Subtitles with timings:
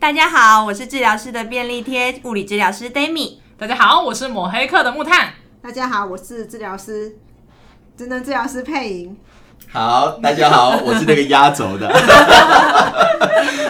[0.00, 3.36] 大家好，我是治疗师的便利贴物理治疗师 Dami。
[3.58, 5.34] 大家好，我是抹黑客的木炭。
[5.60, 7.18] 大家好，我是治疗师，
[7.98, 9.14] 职能治疗师配音。
[9.68, 11.86] 好，大家好，我是那个压轴的，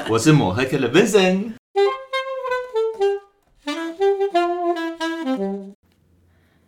[0.08, 1.54] 我是抹黑客的 Vincent。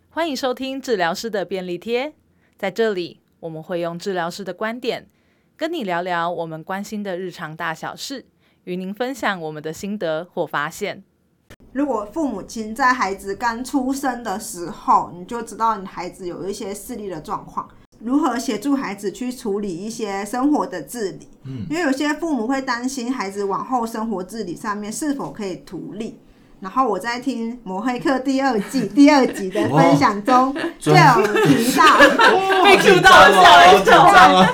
[0.09, 2.13] 欢迎收听治疗师的便利贴，
[2.57, 5.07] 在这里我们会用治疗师的观点，
[5.55, 8.25] 跟你聊聊我们关心的日常大小事。
[8.65, 11.03] 与您分享我们的心得或发现。
[11.71, 17.67] 如果父母亲在孩子刚出生的时候，你就知道你孩子有一些视力的状况，
[17.99, 21.27] 如何协助孩子去处理一些生活的自理？
[21.45, 26.19] 嗯，因为有些父母会担心孩子往后生活自理上面是否可以独立。
[26.63, 30.97] 然后我在听《魔黑客》第二季 第二集的分享中，就有
[31.43, 31.83] 提到
[32.63, 33.83] 被 Q 到了，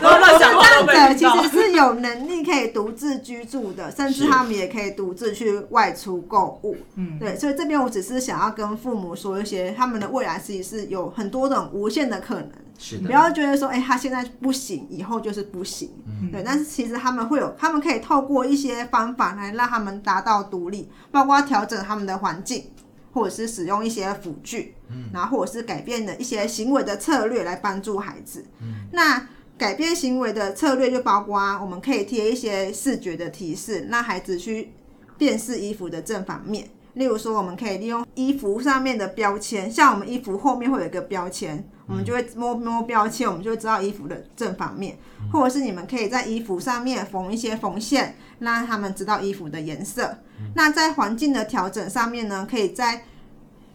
[0.01, 6.75] 对，视障者其实是有能力可以独自居住的，甚至他们也可以独自去外出购物。
[6.95, 12.49] 嗯，对，所以这边我只是想要跟父母说一些，他们的未来其实是有很多种无限的可能。
[12.81, 15.91] 是的，不要觉得说，哎、欸，他现在不行，以后就是不行。
[16.07, 22.71] 嗯、对，但是其实他们会有，他们可以透过一些方法来让他们达到独立，包括调整他们的环境，
[23.11, 28.45] 或者是使用一些辅具，嗯，然后或者是改变的一些行为的策略来帮助孩子。
[28.61, 29.27] 嗯，那
[29.57, 34.71] 改变行为的策略就包括我们可以贴一些视觉的提示，让孩子去
[35.17, 36.69] 辨识衣服的正反面。
[36.93, 44.97] 例如说，我们可以利用衣服上面的标签，像我们衣服后面会有一个标签，我们就会摸摸标签，我们就会知道衣服的正反面。
[45.33, 50.19] 或者是你们可以在衣服上面缝一些缝线，让他们知道衣服的颜色。
[50.55, 53.03] 那在环境的调整上面呢，可以在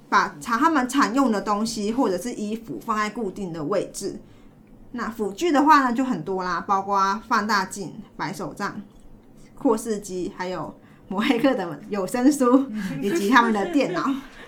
[0.09, 4.21] 把常他们常用的东西或者是衣服放在固定的位置。
[4.93, 8.81] 那辅具的话呢，就很多啦，包括放大镜、白手杖、
[9.55, 10.75] 扩视机，还有。
[11.07, 12.67] 摩黑客的有声书
[13.03, 14.03] 以及他们的电脑，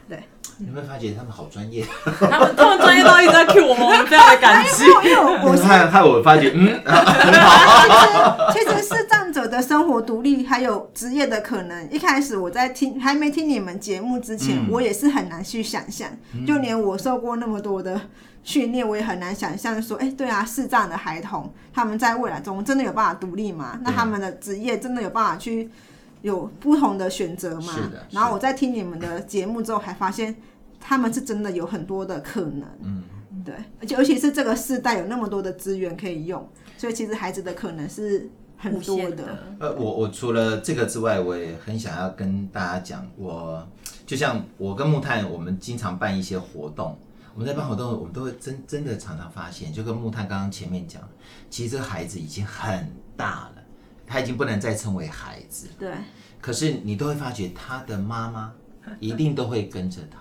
[0.08, 0.22] 对，
[0.58, 4.84] 你会发觉他们好专业，他们他们专业到一直在 cue 我们，我们非常的感激。
[4.84, 6.80] 因为我我害害我发觉，嗯，
[8.52, 16.08] 其实其实视障者的生活独立还有职业的可能，一开始我在听还没听你们节目之前，嗯、我也是很难去想象，
[16.46, 18.00] 就连我受过那么多的
[18.44, 23.78] 训练，我也很难想象说，哎、欸，对啊，视障的孩童他们在未来中真的有办法独立吗？
[23.82, 25.68] 那他们的职业真的有办法去？
[26.22, 27.72] 有不同的选择嘛？
[27.72, 28.06] 是的。
[28.10, 30.34] 然后我在听你们的节目之后，还发现
[30.80, 32.68] 他们是真的有很多的可能。
[32.82, 33.04] 嗯，
[33.44, 33.54] 对。
[33.80, 39.16] 而且尤其是这个世代有那么多的资源可以用，所以其实孩子的可能是很多的。
[39.16, 43.66] 的呃，我我除了这个之外，我也很想要跟大家讲，我
[44.04, 46.98] 就像我跟木炭，我们经常办一些活动。
[47.34, 51.02] 我们在办活动，我们都会真真的常常发现，就跟木炭刚刚前面讲，
[51.50, 53.55] 其实这个孩子已经很大了。
[54.06, 55.90] 他已经不能再称为孩子，对。
[56.40, 58.52] 可是你都会发觉，他的妈妈
[59.00, 60.18] 一定都会跟着他。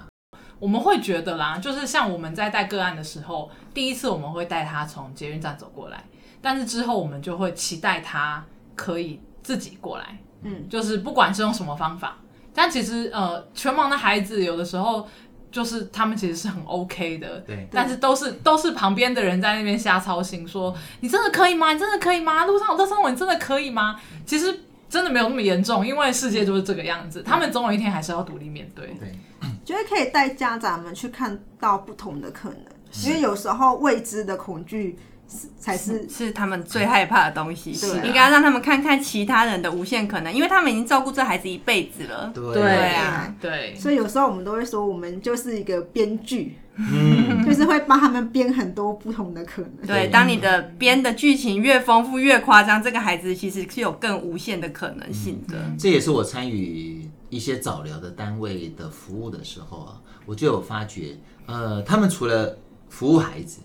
[0.60, 6.04] 我们会觉得啦，就是像我们在带个案的时候，第一次我们会带他从捷运站走过来，
[6.42, 8.44] 但是之后我们就会期待他
[8.76, 10.18] 可以自己过来。
[10.42, 12.18] 嗯，就是不管是用什么方法，
[12.54, 15.08] 但其实呃，全盲的孩子有的时候。
[15.56, 21.72] 就是他们其实是很 OK 的，对，但是都是都是旁边的人在那边瞎操心，说你真的可以吗？
[21.72, 22.44] 你真的可以吗？
[22.44, 23.98] 路上有这生活，你真的可以吗？
[24.26, 24.54] 其实
[24.90, 28.88] 真的没有那么严重，因为世界就是这个样子，他们总有一天还是要独立面对。
[29.00, 29.18] 对，
[29.64, 32.58] 觉得可以带家长们去看到不同的可能，
[33.06, 35.00] 因为有时候未知的恐惧。
[35.28, 42.32] 是才是是他们最害怕的东西，是应该让他们看看其他人的无限可能，因为他们已经照顾这孩子一辈子了。
[42.34, 43.76] 对啊，对。
[43.76, 49.88] 所以有时候我们都会说，我们就是一个编剧，嗯， 就是会帮他们编很多不同的可能。
[49.88, 55.58] 对，当你的编的剧情越丰富越夸张，这个孩子其实是有更无限的可能性的。
[55.58, 62.58] 嗯，这也是我参与一些早疗的单位的服务的时候啊，我就有发觉，呃，他们除了
[62.90, 63.62] 服务孩子。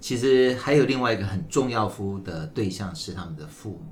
[0.00, 3.84] 其实还有另外一个很重要服务的对象是他们的父母，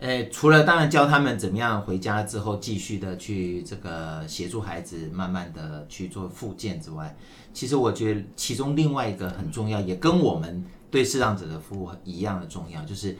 [0.00, 7.16] 诶，除了当然教他们怎么样回家之后继续的去这个协助孩子慢慢的去做复健之外，
[7.52, 13.16] 其实我觉得其中另外一个很重要，也跟我们对视障者的服务一样的重要，就是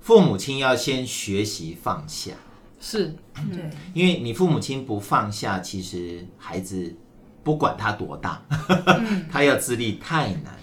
[0.00, 2.32] 父母亲要先学习放下。
[2.80, 3.14] 是，
[3.52, 6.96] 对，因为你父母亲不放下，其实孩子
[7.44, 8.42] 不管他多大，
[9.30, 10.59] 他要自立太难。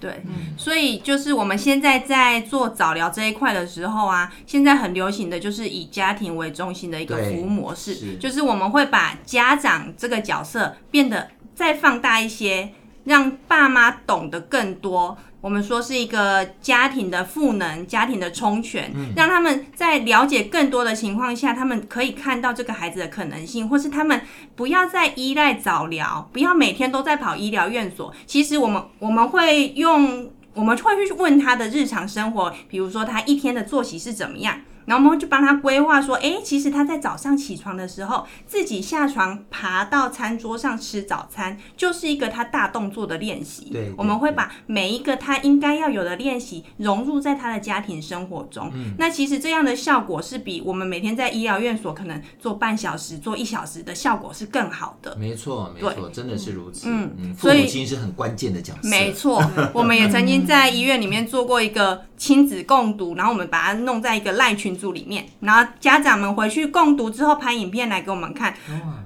[0.00, 0.22] 对，
[0.56, 8.16] 所以就是我们现在在做早疗这一块的时候啊，现在很流行的就是以家庭为中心的一个服务模式，是。
[8.16, 12.72] 就是我们会把家长这个角色变得再放大一些，
[13.04, 24.20] 让爸妈懂得更多，我们说是一个家庭的赋能、家庭的充权，让他们在了解更多的情况下，他们可以看到这个孩子的可能性，或是他们
[24.54, 28.12] 不要再依赖早疗，不要每天都在跑医疗院所。
[28.26, 34.60] 其实我们我们会用，我们会去问他的日常生活，比如说他一天的作息是怎么样。
[34.86, 43.70] 然后我们就帮他规划说，哎，其实他在早上起床的时候，自己下床爬到餐桌上吃早餐，就是一个他大动作的练习。
[43.72, 48.70] 对，我们会把每一个他应该要有的练习融入在他的家庭生活中。
[48.74, 55.16] 嗯，那其实这样的效果是比我们每天在医疗院所可能做半小时、做一小时的效果是更好的。
[55.16, 56.88] 没错，没错，真的是如此。
[56.88, 58.88] 嗯嗯，父母亲是很关键的角色。
[58.88, 59.42] 没错，
[59.72, 68.54] 我们也曾经在医院里面做过一个亲子共读，然后我们把它弄在一个赖群组里面，然后家长们回去共读之后拍影片来给我们看。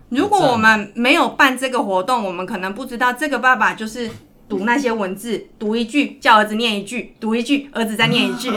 [0.09, 4.11] 如果我们没有办这个活动，我们可能不知道这个爸爸就是
[4.49, 8.51] 读那些文字，读一句叫儿子念一句，读一句儿子再念一句。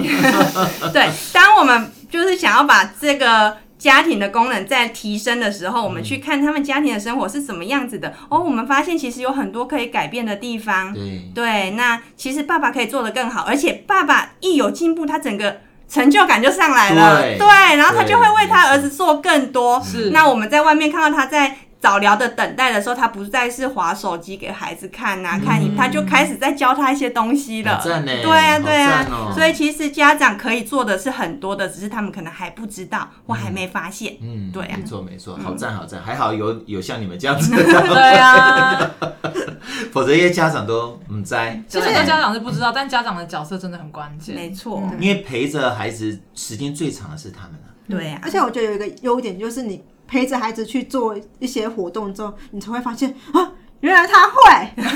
[0.94, 3.58] 对，当我们就是想要把这个。
[3.78, 8.12] 家庭的功能在提升的时候，我们去看他们家庭的生活是怎么样子的。
[8.28, 10.92] 哦，我们发现其实有很多可以改变的地方。
[10.92, 15.58] 对，对，那其实爸爸可以做得更好，而且爸爸一有进步，他整个
[15.90, 17.22] 成就感就上来了。
[17.22, 19.82] 对，对，然后他就会为他儿子做更多。
[19.84, 21.56] 是，那我们在外面看到他在。
[21.80, 27.80] 早聊的等待的时候，他不再是划手机给孩子看呐、啊，看你，他就开始在教他一些东西了。
[27.84, 34.18] 对啊，对啊，哦、所以其实家长可以做的是很多的，只是他们可能还不知道或还没发现。
[34.22, 37.64] 嗯，对啊，没错没错，好赞好赞，还好有有像你们这样子的。
[37.64, 38.92] 对啊，
[39.94, 41.62] 否则一些家长都唔在。
[41.68, 44.36] 其实很多家长是不知道，但家长的角色真的很关键。
[44.36, 47.70] 没错，因为陪着孩子时间最长的是他们啊。
[47.88, 49.84] 对啊，而且我觉得有一个优点就是你。
[50.08, 53.52] 陪着孩子去做一些活动之后，你才会发现啊，
[53.82, 54.34] 原来他会，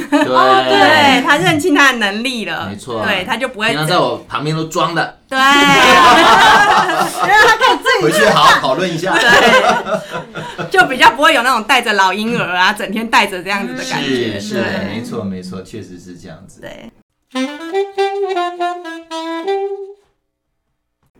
[0.09, 3.67] 对， 对他认清他的能力了，没错，对，他就不会。
[3.67, 5.53] 平常在我旁边都装的，对， 原来
[7.45, 16.91] 他可以自己回去好好讨论一下，对，就比较不会有那种带着老婴儿啊，整天带着这样子的感觉，是，是，没错，没错，确实是这样子，对。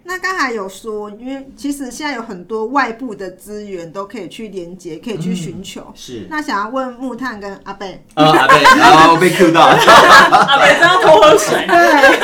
[0.03, 5.81] 那刚才有说，因为其实现在有很多外部的资源都可以去连接，可以去寻求。
[5.81, 6.27] 嗯、是。
[6.29, 8.03] 那想要问木炭跟阿贝。
[8.15, 9.75] 啊，阿贝，然后被 Q 到了。
[9.77, 11.65] 阿贝真要偷喝水。
[11.69, 12.19] 对。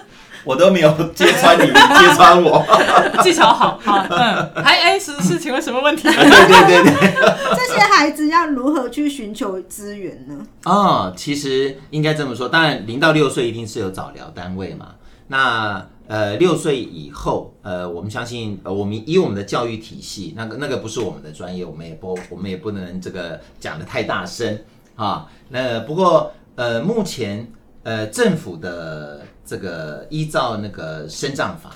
[0.42, 2.64] 我都没有揭穿你，揭穿我。
[3.22, 4.50] 技巧好，好，嗯。
[4.64, 6.04] 还哎，是是，请问什么问题？
[6.04, 7.14] 对对对对。
[7.54, 10.46] 这些孩子要如何去寻求资源呢？
[10.64, 14.86] 哦，其实应该这么说，当然零到六岁一定是有早疗单位嘛。
[15.30, 24.58] 那呃，六岁以后，呃，我们相信，呃，我们以我们的教育体系，那个那个不是我们的专业，我们也不，我们也不能这个讲得太大声
[24.96, 25.30] 啊。
[25.50, 27.48] 那不过，呃，目前，
[27.84, 31.70] 呃，政府的这个依照那个生葬法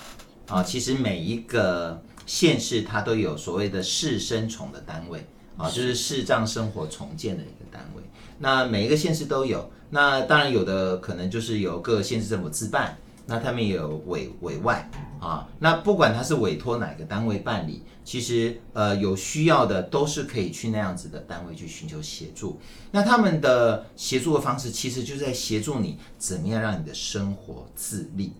[0.48, 5.24] 啊，其实每一个县市它都有所谓的市生重的单位
[5.56, 8.02] 啊，就是市障生活重建的一个单位。
[8.40, 12.96] 那每一个县市都有，那当然有的可能就是由各县市政府自办。
[13.26, 22.60] 那他们也有委委外啊，那不管他是委托哪个单位办理，其实呃有需要的都是可以去那样子的单位去寻求协助。
[22.90, 28.34] 那他们的协助的方式，其实就是在协助你怎么样让你的生活自立。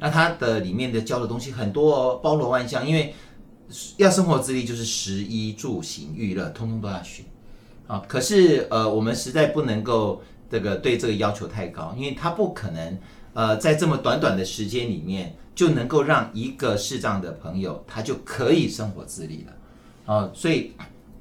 [0.00, 3.14] 那他的里面的教的东西很多哦，包罗万象，因为
[3.98, 7.22] 要生活自立，就是食衣住行娱乐，通通都要学
[7.86, 8.02] 啊。
[8.08, 12.98] 可是呃，我们实在不能够这个对这个要求太高，因为他不可能。
[13.34, 19.52] 呃，在这么短短的时间里面，就能够让一个视障的朋友，他就可以生活自理了，
[20.06, 20.72] 哦，所以，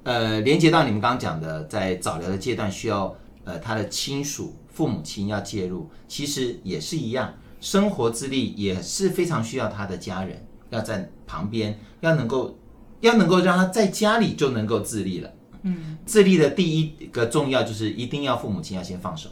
[0.03, 12.57] 呃，连接到你们刚刚讲的，在早疗的阶段，需要呃他的亲属、父母亲要介入，其实也是一样，生活自立也是非常需要他的家人要在旁边，要能够，
[13.01, 19.29] 要能够让他在家里就能够自立了，嗯，自立的第一个重要就是一定要父母亲要先放手。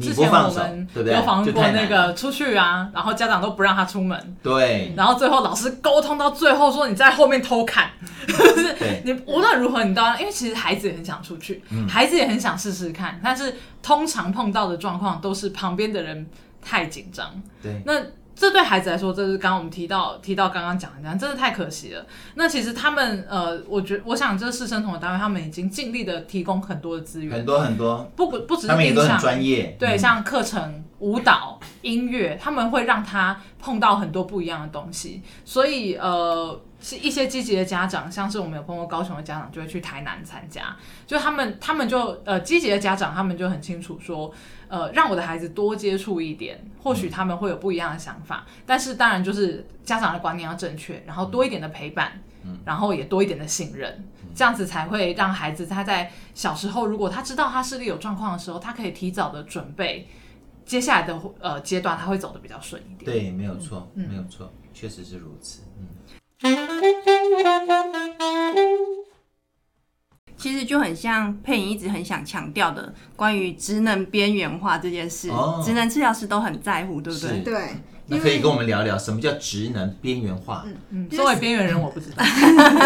[0.00, 7.90] 之前我们有访问过那个出去啊，然后家长都不让他出门，对，然后最后老师沟通到最后说，你在后面偷看，
[8.26, 16.26] 就是 你无论如何你都要，因为其实孩子也很想出去，孩子也很想试试看，但是通常碰到的状况都是旁边的人
[16.62, 17.94] 太紧张，对，那。
[18.36, 22.04] 这对孩子来说，这是刚刚我们提到提到刚刚讲的那样，真的太可惜了。
[22.34, 35.22] 那其实他们呃，我觉我想这是生同的单位，他们已经尽力的提供很多的资源，很多很多，不不只是他们也都很专业，对，像课程、舞蹈、音乐，他们会让他碰到很多不一样的东西。
[35.44, 40.76] 所以呃，是一些积极的家长，像是我们有碰过高雄的家长，就会去台南参加。
[41.04, 44.32] 就他们，他们就呃积极的家长，他们就很清楚说，
[44.68, 48.46] 呃，让我的孩子多接触一点，或许他们会有不一样的想法。
[48.46, 53.90] 嗯、但是当然就是家长的观念要正确，然后多一点的陪伴，嗯、然后也多一点的信任，
[54.22, 60.06] 嗯、这样子才会让孩子他在小时候，如果他知道他视力有状况的时候，他可以提早的准备。
[60.64, 63.04] 接下来的呃阶段，他会走的比较顺一点。
[63.04, 65.62] 对，没有错，嗯、没有错，确实是如此。
[65.78, 65.86] 嗯，
[70.36, 77.28] 其实就很像佩影一直很想强调的关于职能边缘化这件事，职、哦、能治疗师都很在乎，对不对？
[77.28, 77.68] 是对。
[78.08, 80.64] 那可以跟我们聊聊什么叫职能边缘化？
[80.66, 82.22] 嗯嗯，作为边缘人，我不知道。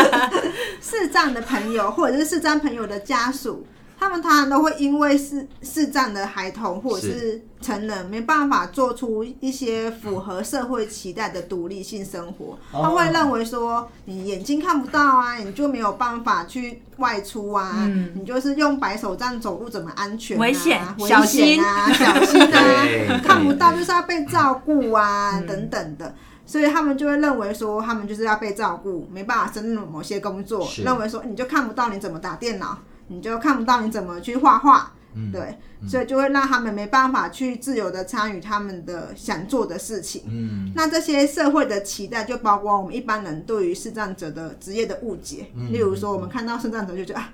[0.81, 3.67] 视障的朋友，或者是视障朋友的家属。
[4.01, 7.45] 他们当然都会因为是视障的孩童或者是。
[7.61, 20.41] 成人没办法做出一些符合社会期待的独立性生活，他会认为说，你眼睛看不到啊，你就没有办法去外出啊，嗯、你就是用白手杖走路怎么安全啊？
[20.41, 21.63] 危险，啊，小心。
[21.63, 21.87] 啊，
[23.23, 26.15] 看不到就是要被照顾啊，嗯、等等的，
[26.47, 30.83] 所以他们就会认为说，他们就是要被照顾，没办法胜任某些工作，是。
[30.83, 32.79] 认为说你就看不到，你怎么打电脑？
[33.13, 40.23] 你就看不到你怎么去画画，嗯、对，嗯、所以就会让他们没办法去自由的参与他们的想做的事情。
[40.29, 47.33] 嗯，那这些社会的期待就包括我们一般人对于视障者的职业的误解，嗯、例如说我们看到视障者就觉得啊，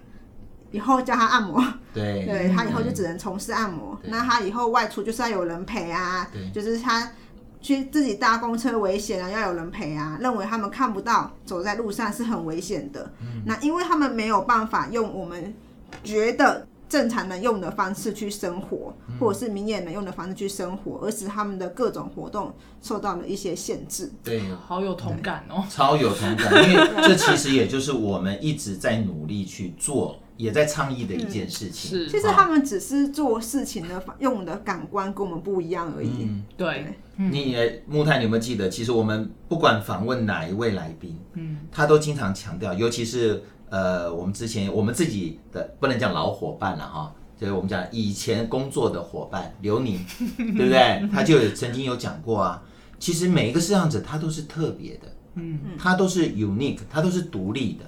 [0.71, 7.13] 以后叫他按摩，对，对他以后就只能从事按摩，那他以后外出就是要有人陪啊，就是他
[7.61, 13.13] 去自己搭公车危险啊，要有人陪啊，认为他们看不到走在路上是很危险的。
[13.21, 15.55] 嗯，那因为他们没有办法用我们。
[16.03, 24.13] 觉得正常人用的方式去生活，嗯、或者是明眼人用的方式去生活，而使他们的各种活动受到了一些限制。
[24.23, 31.91] 对，好有同感哦，超有同感，因为这其实也就是我们一直在努力去做，也在倡议的一件事情。
[31.91, 36.11] 是，其实他们只是做事情的用的感官跟我们不一样而已。
[36.21, 36.95] 嗯，对。
[37.19, 37.57] 对你
[37.89, 38.69] 木炭，你有没有记得？
[38.69, 43.43] 其实我们不管访问哪一位来宾，嗯，他都经常强调，尤其是。
[43.69, 49.99] 呃，我们之前我们自己的不能讲老伙伴了哈，就是我们讲以前工作的伙伴刘宁，
[50.37, 51.09] 对不对？
[51.13, 52.63] 他就曾经有讲过啊，
[52.99, 57.85] 其实每一个摄像者他都是特别的，嗯，他都是 unique，他都是独立的，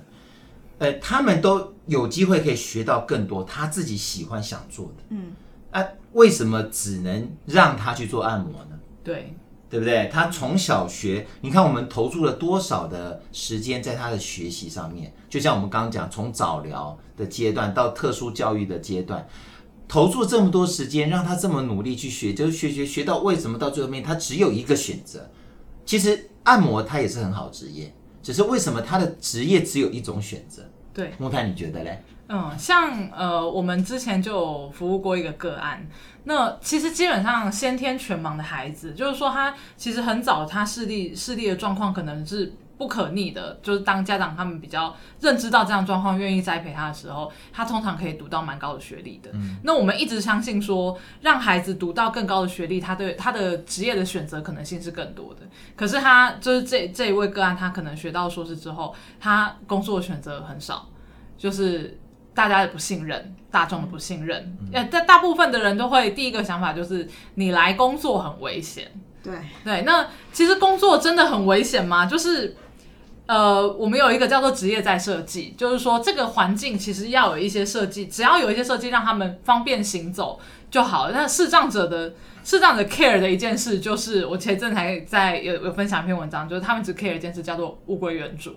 [0.79, 5.33] 呃，他们都有机会可以学到更多他自己喜欢想做的，嗯，
[5.71, 8.79] 啊，为什么只能让他去做按摩呢？
[9.05, 9.35] 对。
[9.71, 10.09] 对不对？
[10.13, 15.13] 他从小学，你看我们投注了多少的时间在他的学习上面？
[15.29, 19.27] 就像我们刚刚讲，从早疗的阶段到特殊教育的阶段，
[19.87, 25.31] 投注这么多时间，让他这么努力去学，就是学学学到为什么到最后面他只有一个选择？
[25.85, 30.63] 其实按摩他也是很好职业，只是为什么他的职业只有一种选择？
[30.95, 32.03] 对，木炭你觉得嘞？
[32.31, 35.89] 嗯，像呃，我们之前就服务过一个个案，
[36.29, 49.31] 那其实基本上先天全盲的孩子，就是说他其实很早他视力视力的状况可能是不可逆的，就是当家长他们比较认知到这样状况，愿意栽培他的时候，他通常可以读到蛮高的学历的。
[49.33, 55.41] 嗯，那我们一直相信说，让孩子读到更高的学历，他对他的职业的选择可能性是更多的。
[55.75, 60.91] 可是他就是这这一位个案，他可能学到硕士之后，他工作的选择很少，
[61.39, 61.99] 就是。
[62.35, 68.91] 大家的不信任，大众的不信任，呃、嗯，大大部分的人都会第一个想法就是你来工作很危险。
[69.23, 72.07] 对对，那其实工作真的很危险吗？
[72.07, 72.57] 就是
[73.27, 80.39] 呃，我们有一个叫做职业在设计，就是说这个环境其实要有一些设计，只要有一些设计让他们方便行走
[80.71, 81.13] 就好了。
[81.13, 82.15] 那视障者的
[82.45, 88.55] 视障者 care 的一件事，就是我前阵才在有有分享一篇文章，就是他们只 care 一件事，叫做物归原主。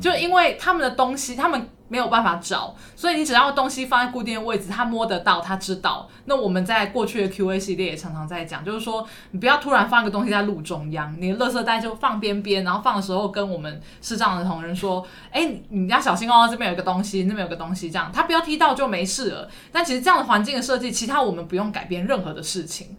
[0.00, 6.08] 就因为他们的东西，他们没有办法找，所以你只要东西放在固定的位置，他摸得到，他知道。
[6.26, 22.96] 那我们在过去的 QA 系列也常常在讲，就是说你不要突然放个东西在路中央，你的垃圾袋就放边边，然后放的时候跟我们视障的同仁说：“哎、欸，你要小心哦，这边有个东西，那边有个东西，这样他不要踢到就没事了。”但其实这样的环境的设计，其他我们不用改变任何的事情。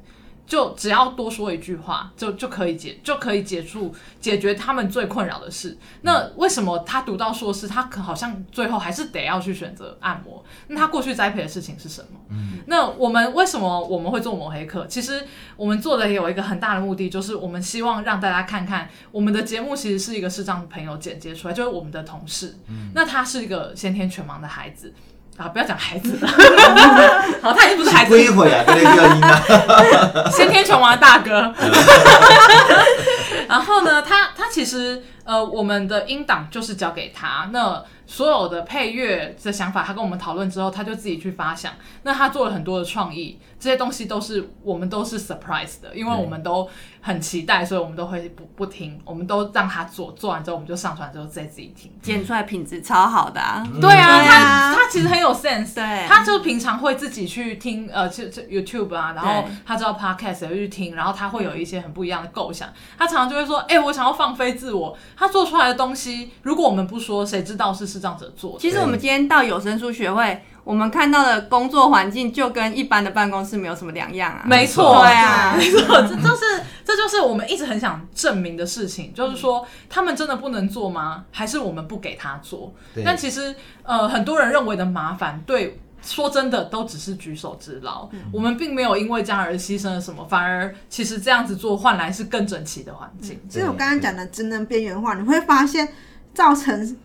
[0.50, 5.78] 就只要多说一句话，就就可以解，就可以解除解决他们最困扰的事。
[6.02, 10.44] 那为什么他读到硕士，他可好像最后还是得要去选择按摩？
[10.68, 12.20] 那他过去栽培的事情是什么？
[12.30, 14.88] 嗯，那我们为什么我们会做抹黑课？
[14.88, 15.24] 其实
[15.56, 22.58] 我们做的也有一个很大的目的，就是我们希望让大家看看我们的节目其实是一个视障朋友剪接出来，就是我们的同事。
[22.68, 24.92] 嗯，那他是一个先天全盲的孩子。
[25.40, 26.28] 啊，不要讲孩子了，
[27.42, 28.22] 好，他已经不是孩子。
[28.22, 30.30] 一会啊，跟那个音啊。
[30.36, 31.54] 先天全盲的大哥。
[33.48, 41.74] 然后呢，他他其实呃，我们的音档就是交给他，那所有的配乐的想法，他跟我们讨论之后，他就自己去发想。
[42.02, 43.40] 那他做了很多的创意。
[43.60, 46.68] 这些东西都是我们都是 surprise 的，因为我们都
[47.02, 53.68] 很期待，所以我们都会不不听，我们都让他做，做完之后我们就上传之后再自己听，剪出来品质超好的啊！
[53.82, 68.60] 对啊，他他其实很有 sense，对，他就平常会自己去听呃，就就 YouTube 啊，然后他知道 podcast 也会去听，然后他会有一些很不一样的构想，他常常就会说，哎，我想要放飞自我，他做出来的东西，如果我们不说，谁知道是视障者做的？
[68.60, 70.42] 其实我们今天到有声书学会。
[70.66, 74.44] 我们看到的工作环境就跟一般的办公室没有什么两样啊。
[74.46, 81.26] 没错，对啊，没错， 这就是这就是我们一直很想证明的事情，就是说他们真的不能做吗？
[81.32, 82.72] 还是我们不给他做？
[83.04, 88.08] 但其实呃，很多人认为的麻烦，对，说真的都只是举手之劳。
[88.12, 93.40] 嗯、我们并没有因为这样而牺牲了什么，反而其实这样子做换来是更整齐的环境。
[93.50, 95.88] 其实我刚刚讲的职能边缘化，你会发现
[96.32, 96.96] 造成。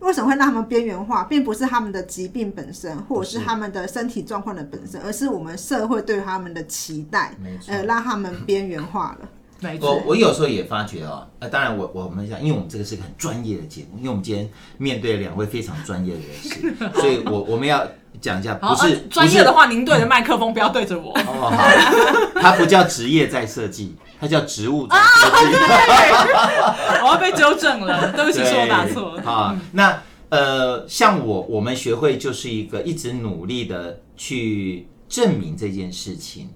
[0.00, 7.34] 为什么会让他们边缘化，并不是他们的疾病本身，或者是他们的身体状况的本身，而是我们社会对他们的期待，
[7.66, 9.28] 呃，让他们边缘化了。
[9.60, 9.96] 没错。
[9.96, 17.84] 我我有时候也发觉哦，呃，当然我我们想，因为我们这个是个很专业的节目，因为我们今天面对两位非常专业的人士，所以我我们要
[18.20, 21.12] 讲一下，不是专业的话，您对着麦克风，不要对着我。
[21.12, 23.96] 哦，好，它不叫职业在设计。
[24.20, 26.47] 它叫职务在设计，啊、
[27.08, 29.22] 我要被纠正了， 对不起，是我打错了。
[29.22, 36.50] 啊，那呃，像我，我们学会就是一个一直努力的去证明这件事情。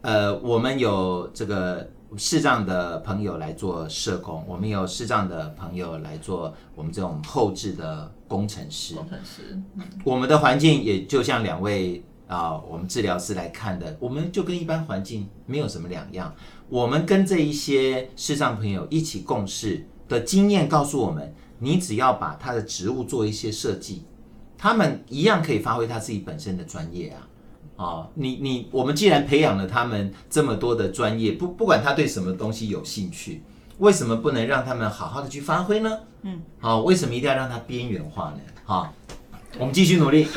[0.00, 8.96] 呃，我们有这个视障的朋友来做社工，我们有视障的朋友来做我们这种后置的工程师。
[8.96, 16.34] 工程师，嗯、我们的环境也就像两位啊、呃，我们治疗师来看的，我们就跟一般环境没有什么两样。
[16.68, 24.04] 我们跟这一些视障朋友一起共事的经验告诉我们，你只要把他的职务做一些设计，
[24.58, 27.26] 他们一样可以发挥他自己本身的专业啊！
[27.76, 33.42] 哦，你你我们既然培养了他们这么多的专业，不不管他对什么东西有兴趣，
[33.78, 35.98] 为什么不能让他们好好的去发挥呢？
[36.22, 38.40] 嗯，好，为什么一定要让他边缘化呢？
[38.64, 38.92] 好，
[39.58, 40.28] 我们继续努力。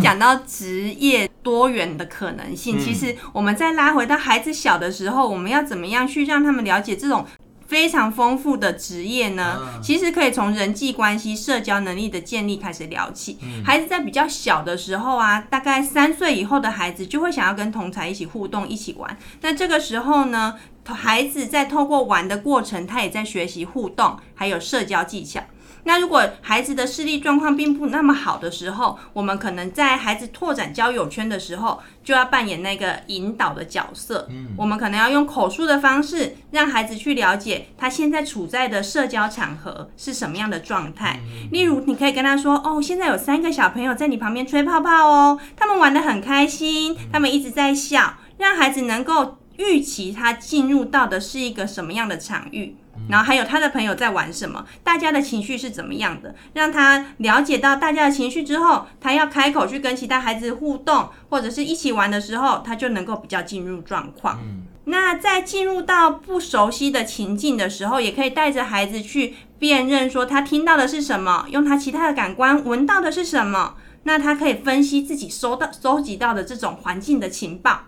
[0.00, 7.24] 讲到职业多元的可能性，其实我们再拉回到孩子小的时候，我们要怎么样去让他们了解这种
[7.66, 9.80] 非常丰富的职业呢？
[9.82, 13.38] 其实可以从人际关系、社交能力的建立开始聊起。
[13.64, 19.16] 孩子在比较小的时候啊，大概三岁以后的孩子就会想要跟同才一起互动、一起玩。
[19.40, 20.54] 那这个时候呢，
[20.84, 25.42] 孩子在透过玩的过程，他也在学习互动，还有社交技巧。
[25.84, 34.26] 那如果孩子的视力状况并不那么好的时候，我们可能在孩子拓展交友圈的时候，就要扮演那个引导的角色。
[34.30, 41.20] 嗯，我们可能要用口述的方式，让孩子去了解他现在处在的社交场合是什么样的状态。
[41.52, 52.76] 例如，你可以跟他说：“哦，现在有三个小朋友在你旁边吹泡泡哦，他们玩得很开心，他们一直在笑，让孩子能够预期他进入到的是一个什么样的场域。”
[53.08, 64.40] 然后还有他的朋友在玩什么，大家的情绪是怎么样的，让他了解到大家的情绪之后，他要开口去跟其他孩子互动，或者是一起玩的时候，他就能够比较进入状况。
[64.42, 77.82] 嗯，那在进入到不熟悉的情境的时候，也可以带着孩子去辨认，说他听到的是什么，用他其他的感官闻到的是什么，那他可以分析自己收到、收集到的这种环境的情报。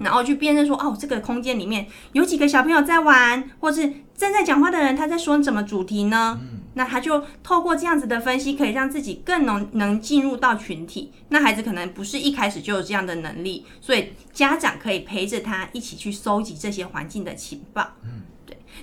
[0.00, 3.82] 然后去辨认说，哦，这个空间里面有几个小朋友在玩，或是
[4.16, 6.38] 正在讲话的人，他在说什么主题呢？
[6.42, 11.12] 嗯，那他就透过这样子的分析，可以让自己更能能进入到群体。
[11.28, 17.86] 那孩子可能不是一开始就有这样的能力，所以家长可以陪着他一起去收集这些环境的情报。
[18.04, 18.22] 嗯。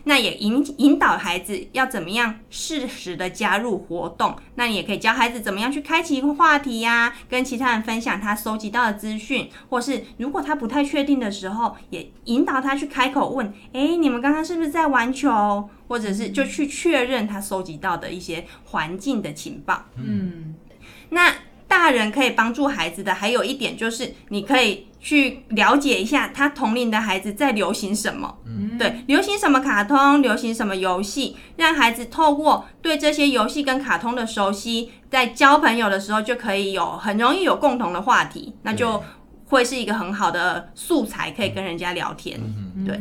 [0.06, 15.70] 那也引引导孩子要怎么样适时的加入活动，那你也可以教孩子怎么样去开启一个话题呀、啊，跟其他人分享他收集到的资讯，或是如果他不太确定的时候，也引导他去开口问，哎，你们刚刚是不是在玩球？
[15.88, 19.86] 或者是就去确认他收集到的一些环境的情报。
[19.96, 20.54] 嗯，
[21.12, 21.34] 那
[21.68, 24.86] 大人可以帮助孩子的还有一点就是，你可以。
[25.00, 39.02] 去了解一下他同龄的孩子在流行什么，嗯，对，流行什么卡通，流行什么游戏，让孩子透过对这些游戏跟卡通的熟悉，在交朋友的时候就可以有很容易有共同的话题，那就
[39.46, 42.38] 会是一个很好的素材，可以跟人家聊天，
[42.86, 43.00] 对，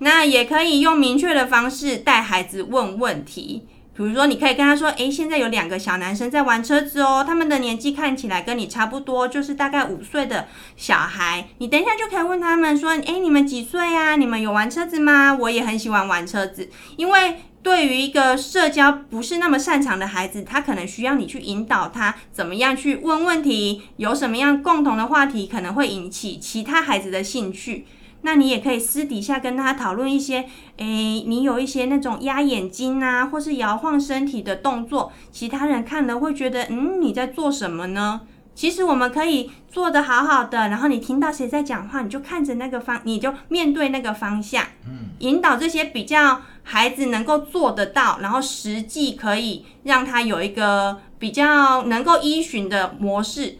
[0.00, 3.66] 那也可以用明确的方式带孩子问问题。
[3.98, 11.48] 比如说，你可以跟他说：“诶，现在有两个小男生在玩车子哦，他们的年纪看起来跟你差不多，就是大概五岁的小孩。
[11.58, 14.14] 你等一下就可以问他们说：‘诶，你们几岁啊？
[14.14, 27.84] 你们有玩车子吗？’我也很喜欢玩车子，因为对于一个社交不是那么擅长的孩子，他可能需要你去引导他怎么样去问问题，有什么样共同的话题可能会引起其他孩子的兴趣。”
[28.22, 30.44] 那你也可以私底下跟他讨论一些，
[30.76, 38.22] 诶，你有一些那种压眼睛啊，或是摇晃身体的动作，其他人看了会觉得，嗯，你在做什么呢？
[38.54, 53.58] 其实我们可以做得好好的，然后你听到谁在讲话，你就看着那个方，你就面对那个方向，嗯，引导这些比较孩子能够做得到，然后实际可以让他有一个比较能够依循的模式，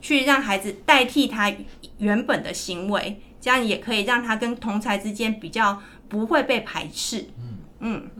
[0.00, 1.52] 去让孩子代替他
[1.98, 3.22] 原本的行为。
[3.40, 7.26] 这样也可以让他跟同才之间比较不会被排斥。
[7.38, 8.10] 嗯嗯，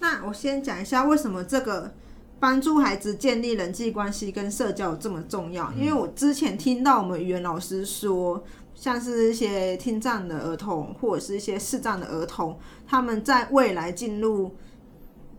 [0.00, 1.94] 那我先讲一下为什么这个
[2.40, 5.72] 帮助孩子建立人际关系跟社交这么重要。
[5.72, 14.56] 因为我之前听到我们语言老师说，像是一些听障的儿童或者是一些视障的儿童，他们在未来进入。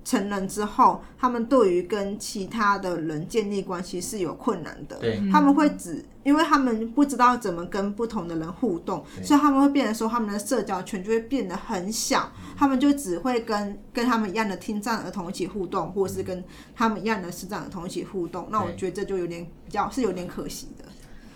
[0.08, 4.96] 成人之后，他们对于跟其他的人建立关系是有困难的。
[5.00, 12.32] 对，他们会只，因为他们不知道怎么跟不同的人互动，所以他们会变得说，他们的社交圈就会变得很小。
[12.58, 16.42] 他们就只会跟跟他们一样的听障儿童一起互动，或者是跟
[16.74, 18.48] 他们一样的视障儿童一起互动。
[18.50, 20.86] 那我觉得这就有点比较是有点可惜的。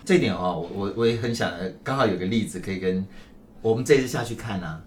[0.06, 1.52] 这一点哦，我我也很想，
[1.84, 3.06] 刚好有个例子可以跟
[3.62, 4.82] 我们这次下去看啊。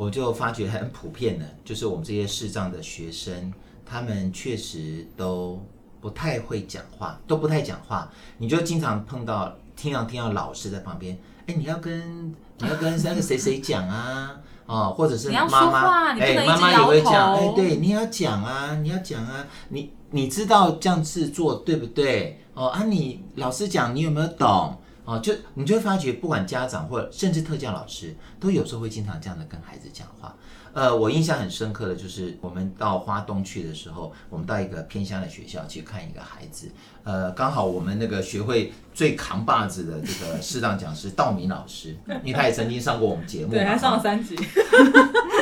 [0.00, 3.52] 我就发觉很普遍的，就是我们这些视障的学生，
[3.84, 5.62] 他们确实都
[6.00, 8.10] 不太会讲话，都不太讲话。
[8.38, 22.40] 你就经常碰到，听到听到老师在旁边，哎，你要跟你要跟那个谁谁讲啊，哦，或者是妈妈，哎，妈妈也会讲，哎，对，你要讲啊，你要讲啊，你你知道这样子做对不对？
[22.54, 24.78] 哦啊，你老师讲，你有没有懂？
[25.10, 30.36] 哦，就你就会发觉，不管家长或者甚至特教老师，都有时候会经常这样的跟孩子讲话。
[30.72, 36.70] 呃，我印象很深刻的就是，我们到花东去的时候，我们到一个偏乡的学校去看一个孩子。
[37.02, 44.36] 呃，刚好我们那个学会最扛把子的这个适当讲师道明老师，因为他也曾经上过我们节目，对，他上了三集。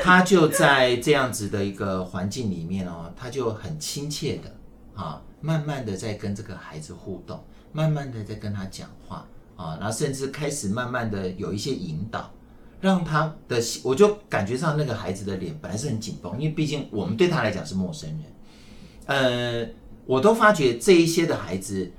[0.02, 4.50] 他就在这样子的一个环境里面哦，他就很亲切的
[4.94, 9.26] 啊，慢慢的在跟这个孩子互动，慢慢的在跟他讲话。
[9.58, 12.32] 啊，然后甚至开始慢慢的有一些引导，
[12.80, 18.22] 让他的我就感觉上那个孩子的脸本来是很紧绷，因为毕竟我们对他来讲是陌生人。
[19.06, 19.68] 呃，
[20.06, 21.90] 我都发觉这一些的孩子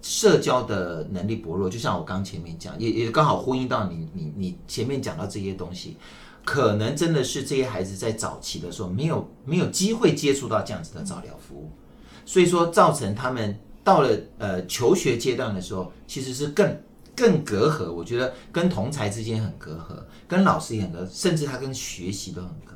[0.00, 5.96] 社交的能力薄弱，就像我刚前面讲，也也刚好呼应到你你你前面讲到这些东西，
[6.44, 11.72] 可能真的是这些孩子在早期的时候没有没有机会接触到这样子的早疗服务，
[12.24, 16.80] 所以说造成他们到了呃求学阶段的时候，其实是更。
[17.20, 22.74] 更隔阂，我觉得跟同才之间很隔阂，跟老师也很隔，甚至他跟学习都很隔。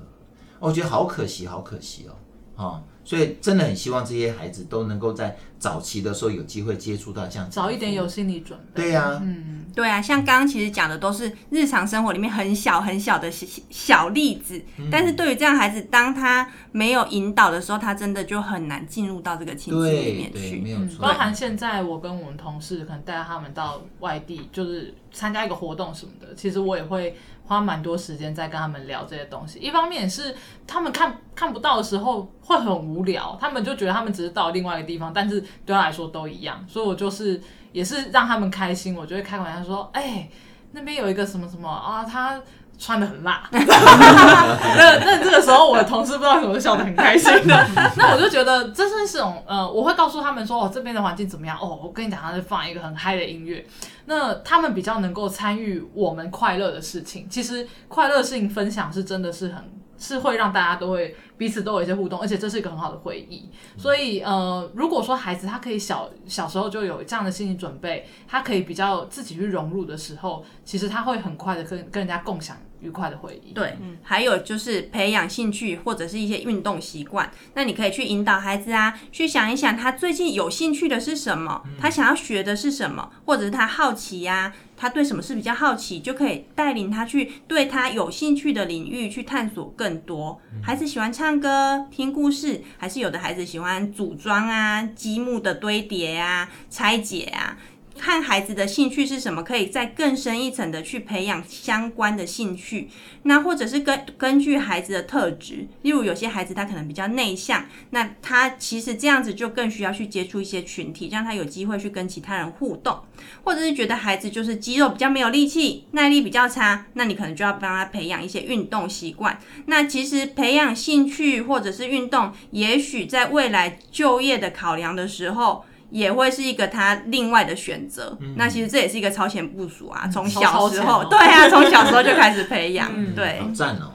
[0.61, 2.15] 我觉得好可惜，好可惜哦，
[2.57, 8.83] 哦，所以真的很希望这些孩子都能够在早期的时候有机会接触到这样子，早一点有心理准备。
[8.83, 20.61] 对呀、啊，嗯，对啊，像刚刚其实讲的都是日常生活里面很小很小的小小例子，嗯、但是对于这样孩子，当他没有引导的时候，他真的就很难进入到这个亲子里面去。
[20.61, 21.03] 没有错。
[21.07, 27.17] 包含现在我跟我们同事可能带他们到外地，就是参加一个活动什么的，其实我也会。
[27.47, 30.35] 花蛮多时间在跟他们聊这些东西，一方面是
[30.67, 37.41] 他们看看不到的时候会很无聊，他们就觉得他们只是到另外一个地方，但是对他来说都一样，所以我就是
[37.73, 40.29] 也是让他们开心，我就会开玩笑说，哎、
[40.73, 42.41] 那边有一个什么什么啊，他。
[42.79, 47.33] 穿的很辣， 那那这个时候我的同事不知道怎么笑得很开心。
[47.47, 53.65] 的， 那我就觉得这是一种呃，我会告诉他们说哦，这边的环境怎么样哦，我跟你讲，他在放一个很嗨的音乐，
[54.07, 57.29] 那他们比较能够参与我们快乐的事情。
[57.31, 59.65] 其实快乐性分享是真的是很
[59.99, 63.49] 是会让大家都会彼此都有一些互动，而且这是一个很好的回忆。
[63.77, 72.57] 所以呃，如果说孩子他可以小小时候就有这样的心理准备，他可以比较自己去融入的时候，其实他会很快的跟跟人家共享。
[72.81, 73.55] 愉快的回忆。
[73.55, 77.31] 对，嗯，还有就是培养兴趣或者是一些运动习惯。
[77.55, 90.41] 那你可以去引导孩子啊，去想一想他最近有兴趣的是什么，他想要学的是什么，或者是他好奇呀，他对什么事比较好奇，就可以带领他去对他有兴趣的领域去探索更多。
[90.63, 97.57] 孩子喜欢唱歌、听故事，还是有的孩子喜欢组装啊、积木的堆叠啊、拆解啊。
[97.99, 102.89] 看孩子的兴趣是什么，可以再更深一层的去培养相关的兴趣。
[103.23, 113.01] 那或者是根根据孩子的特质，例如有些孩子他可能比较内向，那他其实这样子就更需要去接触一些群体，让他有机会去跟其他人互动。
[113.45, 119.39] 或者是觉得孩子就是肌肉比较没有力气，耐力比较差，那你可能就要帮他培养一些运动习惯。
[119.67, 125.65] 那其实培养兴趣或者是运动，也许在未来就业的考量的时候。
[125.95, 128.19] 也会是一个他另外的选择。
[128.21, 133.39] 嗯、那其实这也是一个超前部署啊，从小时候，对啊，从小时候就开始培养，嗯、对。
[133.39, 133.95] 好赞哦。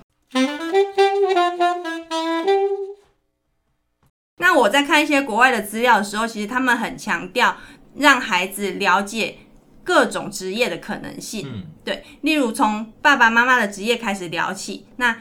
[4.38, 7.58] 那我在看一些国外的资料的时候，其实他们很强调
[7.98, 9.40] 让孩子了解
[9.84, 11.46] 各种职业的可能性。
[11.54, 14.86] 嗯、对，例如从爸爸妈妈的职业开始聊起。
[14.96, 15.18] 那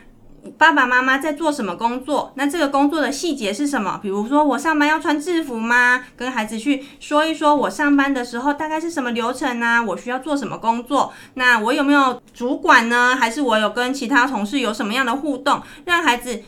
[0.56, 2.32] 爸爸妈妈在做什么工作？
[2.36, 3.98] 那这个工作的细节是什么？
[4.02, 6.04] 比如说，我上班要穿制服吗？
[6.16, 9.82] 跟孩子去说一说，我上班的时候大概是什么流程啊？
[9.82, 11.12] 我需要做什么工作？
[11.34, 13.16] 那我有没有主管呢？
[13.18, 15.60] 还是我有跟其他同事有什么样的互动？
[15.84, 16.42] 让孩子。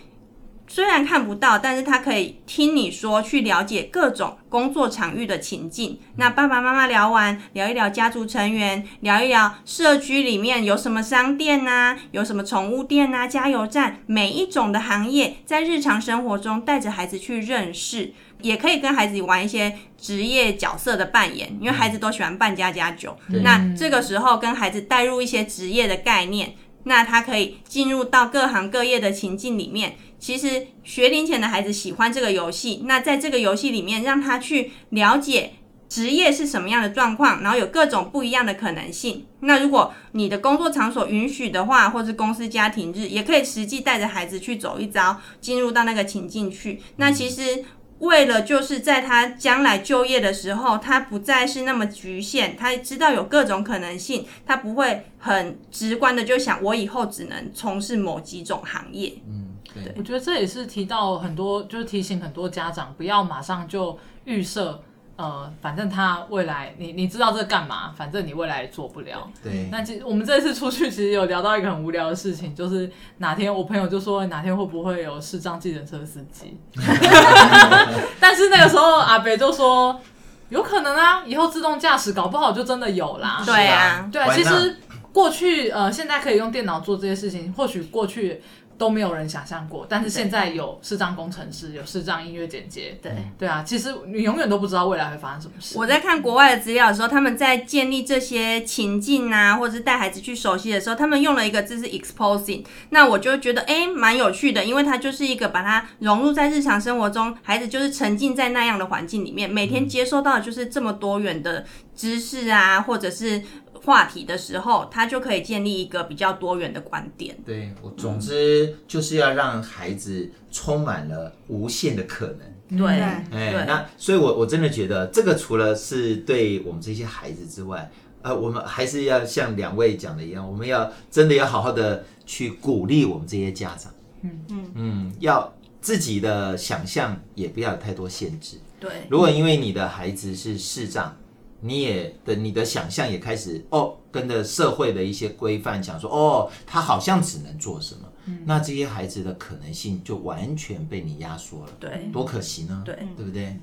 [0.73, 5.99] 虽然看不到，但是他可以听你说，去了解各种工作场域的情境。
[6.15, 23.19] 那爸爸妈妈聊完，聊一聊家族成员，聊一聊社区里面有什么商店呐，有什么宠物店呐，加油站，每一种的行业，在日常生活中带着孩子去认识，也可以跟孩子玩一些职业角色的扮演，因为孩子都喜欢扮家家酒。
[23.31, 29.97] 嗯、那这个时候跟孩子带入一些职业的概念，那他可以进入到各行各业的情境里面。
[30.19, 35.53] 其实学龄前的孩子喜欢这个游戏，那在这个游戏里面，让他去了解
[35.89, 39.27] 职业是什么样的状况，然后有各种不一样的可能性。
[39.41, 46.81] 那如果你的工作场所允许的话，或是公司家庭日，也可以实际带着孩子去走一遭，进入到那个情境去。
[46.97, 47.65] 那其实
[48.01, 59.15] 为了就是在他将来就业的时候，他不再是那么局限，他知道有各种可能性，他不会很直观的就想我以后只能从事某几种行业。
[59.27, 59.47] 嗯。
[59.73, 64.83] 对，我觉得这也是提到很多，就是提醒很多家长不要马上就预设，
[65.21, 69.29] 呃，反正他未来你你知道这干嘛，反正你未来也做不了。
[69.45, 69.69] 对。
[69.71, 76.59] 那其实我们这次出去其实有聊到一个很无聊的事情，就是哪天我朋友就说哪天会不会有视障计程车司机？
[78.19, 80.01] 但是那个时候阿北就说
[80.49, 83.43] 有可能啊，以后自动驾驶搞不好就真的有啦。
[83.45, 84.79] 对啊，对，其实
[85.13, 88.43] 过去呃现在可以用电脑做这些事情，或许过去。
[88.81, 95.77] 都没有人想象过，但是现在有视障工程师，有视障音乐剪接，对对啊，其实你永远都不知道未来会发生什么事。
[95.77, 113.43] 我在看国外的资料的时候，他们在建立这些情境啊，或者是带孩子去熟悉的时候，他们用了一个字是 exposing，那我就觉得哎，蛮有趣的，因为它就是一个把它融入在日常生活中，孩子就是沉浸在那样的环境里面，每天接收到的就是这么多元的知识啊，或者是。
[113.83, 117.37] 话题的时候，他就可以建立一个比较多元的观点。
[117.45, 122.79] 对，我总之就是要让孩子充满了无限的可能。
[122.79, 123.01] 对，
[123.33, 127.91] 哎，那所以我，我我真的觉得这个除了是对我们这些孩子之外，
[128.23, 133.93] 呃，我们还是要像两位讲的一样，我们要真的要好好的去鼓励我们这些家长。
[134.23, 138.59] 嗯嗯嗯，要自己的想象也不要有太多限制。
[138.79, 141.17] 对，如果因为你的孩子是视障。
[141.61, 153.57] 你也的你的想象也开始哦，跟着社会的一些规范讲说哦，他好像只能做什么，嗯、那这些孩子的可能性就完全被你压缩了，对，多可惜呢，对，对不对？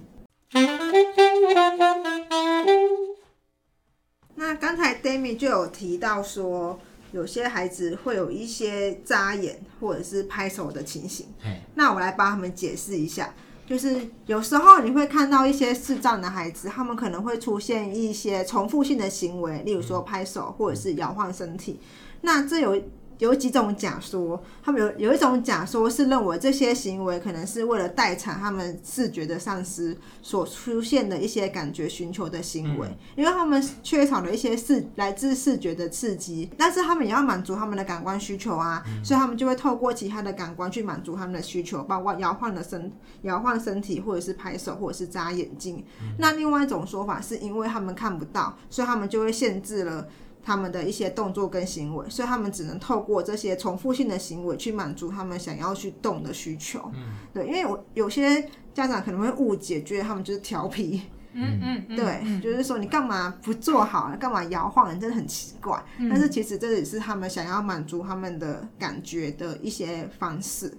[4.35, 6.79] 那刚才 Demi 就有提到说，
[7.11, 11.59] 有些孩子会有一些眨眼或者是拍手的情形，嘿。
[11.73, 13.33] 那我来帮他们解释一下。
[13.67, 21.79] 就是有时候你会看到一些视障的孩子，他们可能会出现一些重复性的行为，例如说拍手或者是摇晃身体。
[22.21, 22.81] 那这有。
[23.19, 42.91] 有几种假说，他们有有一种假说是认为这些行为可能是为了代偿他们视觉的丧失所出现的一些感觉寻求的行为，因为他们缺少了一些视来自视觉的刺激，但是他们也要满足他们的感官需求啊，所以他们就会透过其他的感官去满足他们的需求，包括摇晃的身
[43.23, 45.83] 摇晃身体，或者是拍手，或者是眨眼睛。
[46.19, 50.07] 那另外一种说法是因为他们看不到，所以他们就会限制了。
[50.47, 56.89] 他们的一些动作跟行为，所以他们只能透过这些重复性的行为去满足他们想要去动的需求。
[56.95, 58.41] 嗯，对，因为我有些
[58.73, 61.01] 家长可能会误解，觉得他们就是调皮。
[61.33, 65.83] 嗯嗯，嗯对，嗯、就是说你干嘛不做好，干嘛摇晃，真的很奇怪。
[65.97, 70.69] 嗯、但是其实这也是他们想要满足他们的感觉的一些方式。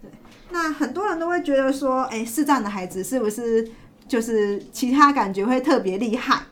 [0.00, 0.10] 对，
[0.50, 3.70] 那很多人都会觉得说，哎，视障的孩子是不是？
[4.06, 6.42] 就是其他感觉会特别厉害。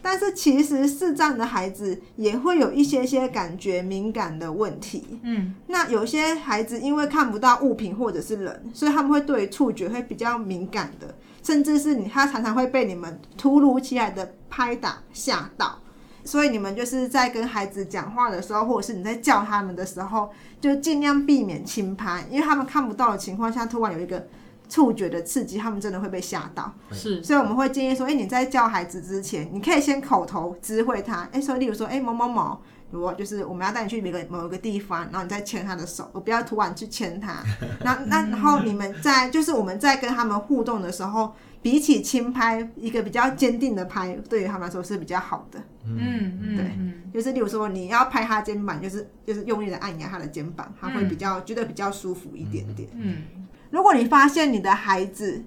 [0.00, 5.18] 但是其实视障的孩子也会有一些些感觉敏感的问题。
[5.22, 15.80] 嗯，那有些孩子因为看不到物品或者是人，所以他们会对触觉会比较敏感的，甚至是你他常常会被你们突如其来的拍打吓到。
[16.24, 24.26] 所以你们就是在跟孩子讲话的时候，或者是你在叫他们的时候，就尽量避免轻拍，因为他们看不到的情况下，突然有一个。
[24.68, 26.72] 触觉的刺激，他们真的会被吓到。
[26.90, 37.42] 是，所以我们会建议说，哎、欸，你在教孩子之前，你可以先口头知会他，哎、欸，说，例如说，哎、欸，某某某，如果就是我们要带你去某个某一个地方，然后你再牵他的手，我不要突然去牵他。
[37.84, 45.60] 那那然后你们在就是我们在跟他们互动的时候，比起轻拍，一个比较坚定的拍，对于他们来说是比较好的。
[45.84, 52.88] 嗯嗯，对，就是例如说你要拍他肩膀，就是就是用力的按压他的肩膀，他会比较、嗯、觉得比较舒服一点点。
[52.94, 53.22] 嗯。
[53.70, 55.44] 如果你发现你的孩子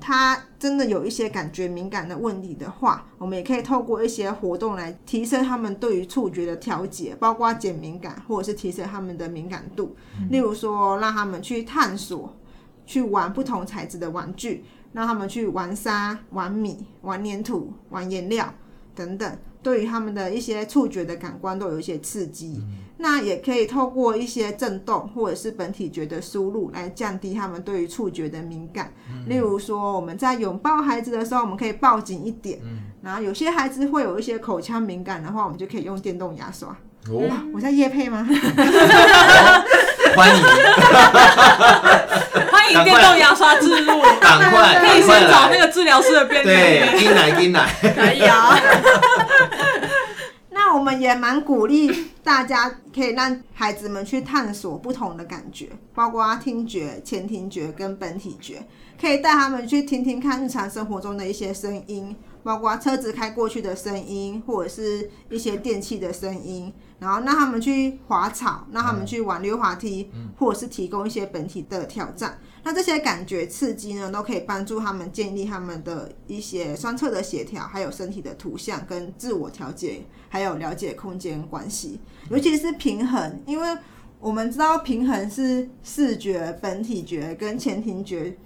[0.00, 9.96] 他真的有一些感觉敏感的问题的话，我们也可以透过一些活动来提升他们对于触觉的调节，包括减敏感或者是提升他们的敏感度。
[10.30, 12.36] 例如说，让他们去探索，
[12.86, 18.54] 去玩不同材质的玩具，让他们去玩沙、玩米、玩粘土、玩颜料
[18.94, 19.38] 等等。
[19.60, 28.92] 对于他们的一些触觉的感官都有一些刺激，嗯、那也可以透过一些震动或者是本体觉的输入来降低他们对于触觉的敏感。
[29.08, 32.58] 嗯、例如说，我们在拥抱孩子的时候，我们可以抱紧一点。
[32.64, 36.68] 嗯、然后有些孩子会有一些口腔敏感的话，我们就可以用电动牙刷。
[37.08, 37.22] 哦，
[37.54, 38.26] 我在夜配吗？
[40.16, 40.42] 欢迎，
[42.50, 48.58] 欢迎电动牙刷置入，赶快，可以先找那个治疗师的便利对，进来进来，可以啊。
[50.78, 51.90] 我们也蛮鼓励
[52.22, 58.64] 大家可以让孩子们去探索不同的感觉，包括听觉、前庭觉跟本体觉，
[58.98, 62.14] 可以带他们去听听看日常生活中的一些声音，
[62.44, 66.72] 包括车子开过去的声音，或者是一些电器的声音。
[67.00, 72.38] 然后让他们去滑草，让他们去玩溜滑梯，或者是提供一些本体的挑战。
[72.62, 83.40] 那这些感觉刺激呢，都可以帮助他们建立他们的一些双侧的协调，还有身体的图像跟自我调节，还有了解空间关系，尤其是平衡。
[83.46, 83.78] 因为
[84.20, 88.36] 我们知道平衡是视觉、本体觉跟前庭觉。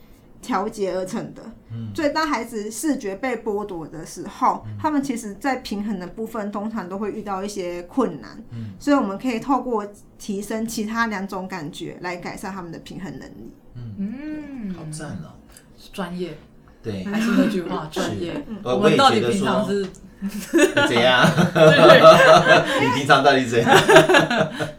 [0.43, 1.53] 调节而成的，
[1.95, 8.43] 所以当孩子视觉被剥夺的时候，他们其实在平衡的部分通常都会遇到一些困难。
[8.77, 9.87] 所以我们可以透过
[10.19, 13.53] 提升其他两种感觉来改善他们的平衡能力。
[13.75, 15.35] 嗯，好赞哦，
[15.93, 16.39] 专业。
[16.83, 18.35] 对，还是那句话，专业。
[18.63, 19.87] 我们到底平常是
[20.89, 21.25] 怎样？
[22.81, 23.71] 你平常到底怎样？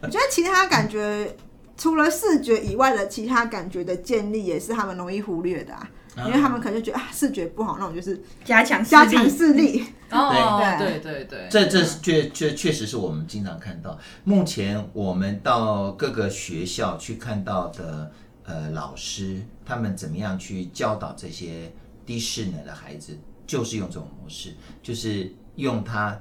[0.01, 1.35] 我觉得其他感觉。
[1.75, 9.83] 除了视觉以外的其他感觉的建立，也是他们容易忽略的啊，因为他们可能就觉得啊，视觉不好，那我就是加强加强视力。
[10.11, 13.97] 哦，对对对，这这确确确实是我们经常看到。
[14.23, 18.11] 目前我们到各个学校去看到的，
[18.43, 21.71] 呃，老师他们怎么样去教导这些
[22.05, 26.19] 低视能的孩子，就是用这种模式，就是用他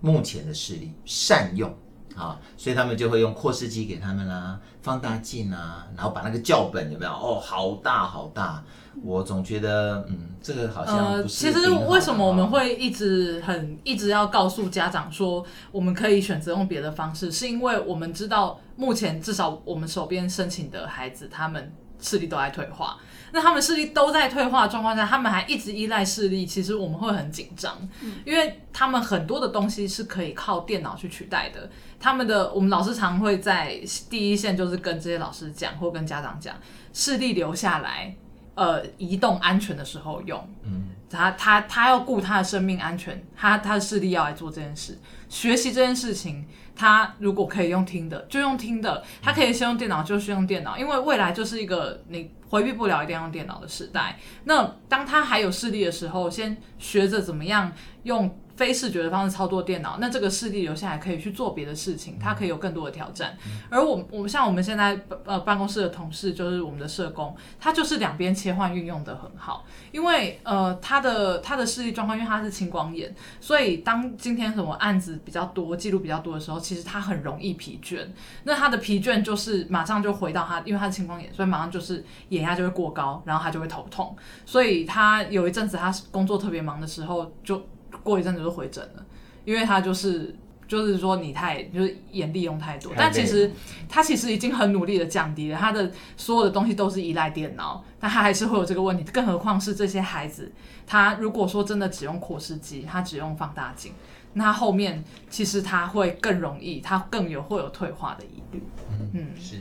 [0.00, 1.74] 目前的视力善用。
[2.14, 7.10] 啊，所以他们就会用扩视机给他们啦、放大镜啊，然后把那个教本有没有？
[7.10, 8.64] 哦，好大好大，
[9.02, 11.46] 我总觉得，嗯，这个好像不是。
[11.46, 22.98] 呃，其实为什么我们会一直很一直要告诉家长说，我们可以选择用别的方式，是因为我们知道目前至少我们手边申请的孩子，他们视力都在退化。
[23.32, 27.76] 那他们视力都在退化的状况下，他们还一直依赖视力，其实我们会很紧张，
[28.24, 31.68] 因为他们很多的东西是可以靠电脑去取代的。
[31.98, 36.54] 他们的我们老师常会在第一线，就是跟这些老师讲，或跟家长讲，
[36.92, 38.14] 视力留下来，
[38.54, 40.48] 呃，移动安全的时候用。
[40.62, 46.46] 嗯，他他他要顾他的生命安全，他他的视力要来做这件事，学习这件事情。
[46.76, 50.76] 他如果可以用听的，就用听的；他可以先用电脑，就是用电脑。
[50.76, 54.18] 因为未来就是一个你回避不了，一定要用电脑的时代。
[54.42, 58.38] 那当他还有视力的时候，先学着怎么样用。
[58.56, 63.36] 非视觉的方式操作电脑，那这个视力留下来可以去做别的事情，它可以有更多的挑战。
[63.68, 69.64] 而我我们像我们现在呃办公室的同事，就是我们的社工，他就是两边切换运用的很好。
[69.90, 78.06] 因为呃他的他的视力状况，因为他是青光眼，所以当今天什么案子比较多、记录比较多的时候，其实他很容易疲倦。
[78.44, 84.16] 那他的疲倦就是马上就回到他，因为他是青光眼，所以马上就是眼压就会过高，然后他就会头痛。
[84.46, 87.60] 所以他有一阵子他工作特别忙的时候就。
[88.04, 89.04] 过一阵子就回诊了，
[89.44, 90.36] 因为他就是
[90.68, 93.50] 就就是说你太就是眼利用太多，但其实
[93.88, 100.52] 他其实已经很努力的降低了他的所有的东西都是依赖电脑，但他还是会有这个问题，更何况是这些孩子，
[100.86, 103.92] 他如果说真的只用扩视机，他只用放大镜，
[104.34, 108.62] 那后面其实他会更容易，他更有会有退化的疑虑。
[108.90, 109.60] 嗯，嗯是。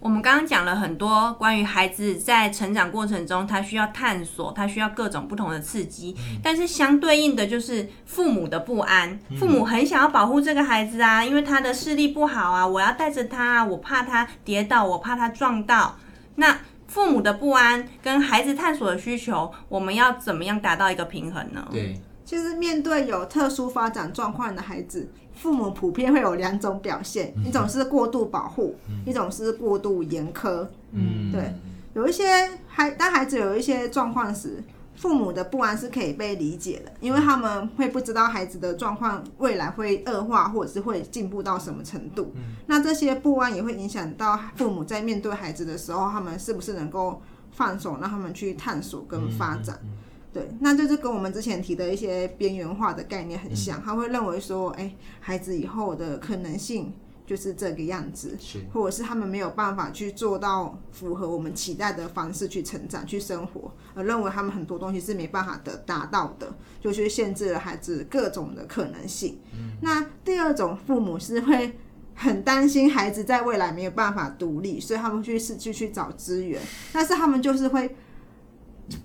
[0.00, 6.14] 我们刚刚讲了很多关于孩子在成长过程中，他需要探索，他需要各种不同的刺激。
[6.18, 15.96] 嗯、但是相对应的就是父母的不安，父母很想要保护这个孩子啊，因为他的视力不好啊，我要带着他，我怕他跌倒，我怕他撞到。
[16.36, 21.66] 那父母的不安跟孩子探索的需求，我们要怎么样达到一个平衡呢？
[21.72, 25.10] 对，其实面对有特殊发展状况的孩子。
[25.46, 30.66] 父母普遍会有两种表现，一种是过度保护，嗯、一种是过度严苛。
[30.90, 31.54] 嗯，对，
[31.94, 32.24] 有一些
[32.66, 34.60] 孩当孩子有一些状况时，
[34.96, 42.32] 父母的不安是可以被理解的，因为他们会不知道孩子的状况未来会恶化，或者是会进步到什么程度。
[42.34, 47.22] 嗯、那这些不安也会影响到父母在面对孩子的时候，他们是不是能够
[47.52, 49.78] 放手让他们去探索跟发展。
[49.84, 49.98] 嗯嗯嗯
[50.36, 56.92] 对，那就是跟我们之前提的一些边缘化的概念很像，嗯、他会认为说，哎，孩子以后的可能性
[57.24, 69.38] 就是这个样子，是或者是他们没有办法去做到符合我们期待的方式去成长、去生活，而认为他们很多东西是没办法的达到的，就去限制了孩子各种的可能性。
[69.54, 71.78] 嗯、那第二种父母是会
[72.14, 76.60] 很担心孩子在未来没有办法独立，所以他们去是去去找资源，
[76.92, 77.96] 但是他们就是会。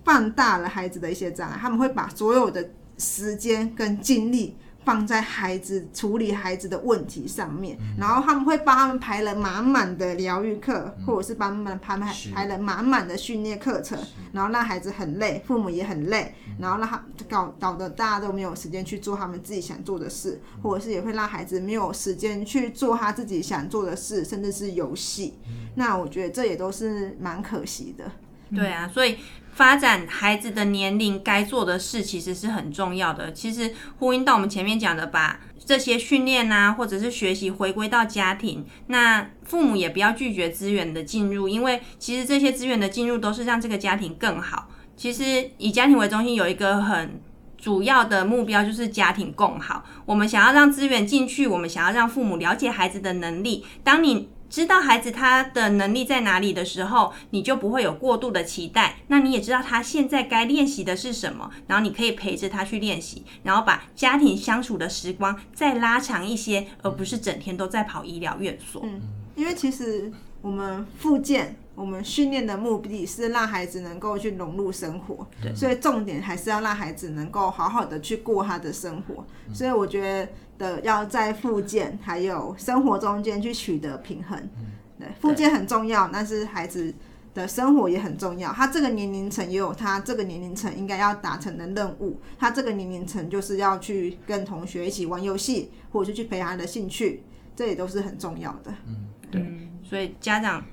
[0.03, 13.97] 放大了孩子的一些障碍，他们会把所有的时间跟精力放在孩子处理孩子的问题上面，嗯、然后他们会帮他们排了满满的疗愈课，嗯、或者是帮他们排排排了满满的训练课程，
[14.31, 25.35] 然后让孩子很累，父母也很累，嗯、然后让他搞搞得大家都没有时间去做他们自己想做的事，嗯、或者是也会让孩子没有时间去做他自己想做的事，甚至是游戏。
[25.47, 28.11] 嗯、那我觉得这也都是蛮可惜的。
[28.55, 29.17] 对啊，所以。
[29.53, 33.31] 发展孩子的年龄该做的事其实是很重要的。
[33.33, 44.69] 其实呼应到我们前面讲的，把这些训练啊，或者是学习回归到家庭，那父母也不要拒绝资源的进入，因为其实这些资源的进入都是让这个家庭更好。
[44.97, 47.21] 其实以家庭为中心有一个很
[47.57, 49.83] 主要的目标，就是家庭共好。
[50.05, 53.65] 我们想要让资源进去，我们想要让父母了解孩子的能力。
[53.83, 58.97] 当你知道孩子他的能力在哪里的时候，你就不会有过度的期待。
[59.07, 68.81] 那你也知道他现在该练习的是什么，然后你可以陪着他去练习，然后把家庭相处的时光再拉长一些，而不是整天都在跑医疗院所。
[68.83, 69.01] 嗯，
[69.35, 71.55] 因为其实我们复健。
[71.81, 79.25] 我们训练的目的是让孩子能够去融入生活，对所以重点还是要让孩子能够好好的去过他的生活。
[79.47, 80.29] 嗯、所以我觉
[80.59, 84.37] 得要在复健还有生活中间去取得平衡。
[84.59, 84.67] 嗯、
[84.99, 86.93] 对，复健很重要，但是孩子
[87.33, 88.53] 的生活也很重要。
[88.53, 92.19] 他这个年龄层也有他这个年龄层应该要达成的任务。
[92.37, 97.23] 他这个年龄层就是要去跟同学一起玩游戏，或者是去培养他的兴趣，
[97.55, 98.71] 这也都是很重要的。
[98.85, 99.43] 嗯，对，
[99.83, 100.63] 所以家长。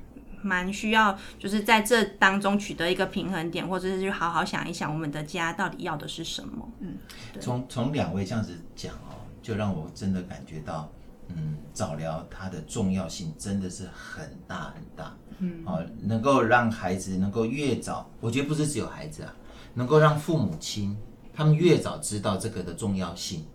[0.42, 6.68] 蛮需要，就是在这当中取得一个平衡点，或者是去好好想一想，我们的家到底要的是什么。
[6.80, 6.96] 嗯，
[7.40, 10.90] 从从两位这样子讲哦，就让我真的感觉到，
[11.28, 15.16] 嗯，早疗它的重要性真的是很大很大。
[15.38, 19.34] 嗯，哦，能够让孩子能够越早，我觉得不是只有孩子啊，
[19.74, 20.96] 能够让父母亲
[21.34, 23.46] 他们越早知道这个的重要性，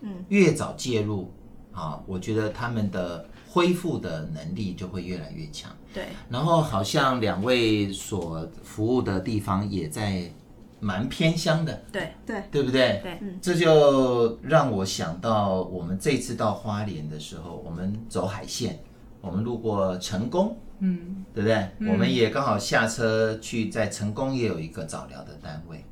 [0.00, 1.32] 嗯，越早介入
[1.72, 3.28] 啊，我觉得他们的。
[3.52, 5.72] 恢复的能力就会越来越强。
[5.92, 10.30] 对，然后好像两位所服务的地方也在
[10.78, 11.82] 蛮偏乡的。
[11.90, 13.00] 对对，对不对？
[13.02, 18.78] 对，这就让我想到我们这次到花莲的时候，我们走海线，
[19.20, 21.56] 我们路过成功，嗯，对不对？
[21.80, 25.84] 嗯、我们也刚好下车去，在成功也有一个早疗的单位，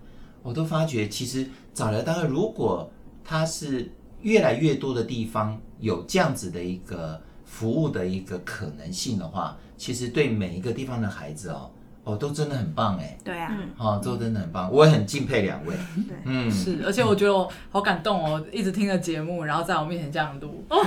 [0.44, 1.44] 我都发觉其实
[1.74, 2.88] 早疗单位如果
[3.24, 3.90] 它是
[4.22, 7.20] 越来越多的地方有这样子的一个。
[7.59, 11.68] 服务的一个可能性的话，其实对每一个地方的孩子哦，
[12.04, 13.18] 哦都真的很棒哎。
[13.24, 15.74] 对啊，哦都真的很棒，我也很敬佩两位。
[16.09, 20.62] 对，嗯，是，而且我觉得我好感动哦，一直听着节目，然后在我面前这样录。
[20.70, 20.78] 对，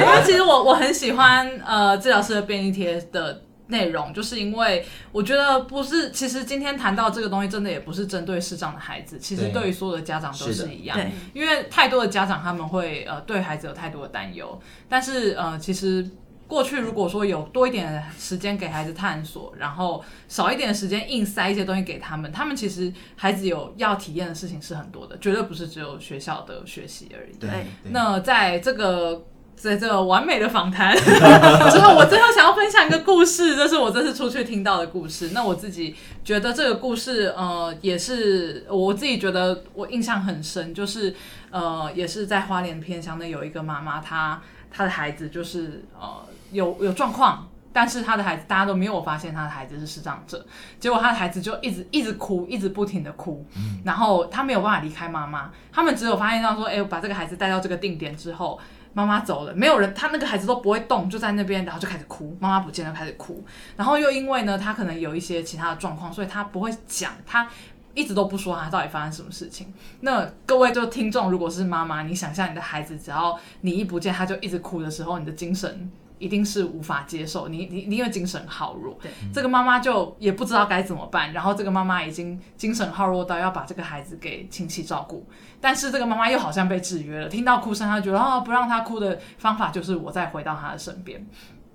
[0.00, 3.42] 因为其实我我很喜欢呃治疗师的便利贴的。
[3.68, 10.96] 内容就是因为我觉得不是，其实今天谈到这个东西，真的也不是针对视障的孩子，其实对于所有的家长都是一样。
[10.96, 16.06] 对，因为太多的家长他们会呃对孩子有太多的担忧，但是呃其实
[16.46, 27.34] 过去如果说有多一点时间给孩子探索，然后少一点的时间硬塞一些东西给他们，他们其实孩子有要体验的事情是很多的，绝对不是只有学校的学习而已。
[27.38, 27.48] 对，
[27.90, 29.24] 那在这个。
[29.56, 35.30] 在这个完美的访谈之后，我 最后想要分享一个故事，这是我这次出去听到的故事。
[35.32, 41.14] 那我自己觉得这个故事，呃，也是我自己觉得我印象很深，就是
[41.50, 50.44] 呃，也是在花莲偏乡的有一个妈妈，她她的孩子就是呃有有状况，但是她的孩子大家都没有发现她的孩子是视障者，
[50.78, 53.46] 结果她的孩子就一直一直哭，一直不停的哭，
[53.84, 58.60] 然后他没有办法离开妈妈，他们只有发现到说，哎，我把这个孩子带到这个定点之后。
[58.94, 62.34] 妈妈走了，没有人，他那个孩子都不会动，就在那边，然后就开始哭。
[62.40, 63.44] 妈妈不见了，开始哭。
[63.76, 67.46] 然后又因为呢，他可能有一些其他的状况，所以他不会讲，他
[67.92, 69.74] 一直都不说他到底发生什么事情。
[70.00, 75.90] 那各位就听众，如果是妈妈，你想象你的孩子，只要你一不见，他就一直哭的时候，你的精神。
[76.18, 85.26] 一定是无法接受，你你你因为精神耗弱，对，这个妈妈就也不知道该怎么办，然后这个妈妈已经精神耗弱到要把这个孩子给亲戚照顾，
[85.60, 91.26] 但是这个妈妈又好像被制约了，听到哭声，她觉得哦，不让她哭的方法就是我再回到她的身边，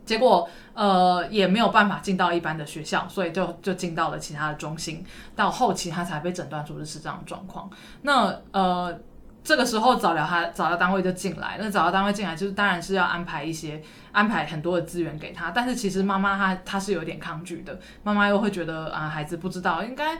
[0.06, 7.70] 结果呃也没有办法进到一般的学校，所以就就进到了其他的中心，到后期他才被诊断出是这样的状况，
[8.02, 9.00] 那呃。
[9.50, 13.82] 这个时候早疗他早疗单位就进来，那早疗单位进来就是当然是要安排一些
[14.12, 20.20] 安排很多的资源给他，但是其实妈妈她她是有点抗拒的，妈妈又会觉得啊孩子不知道应该